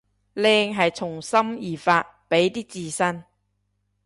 [0.33, 3.23] 靚係從心而發，畀啲自信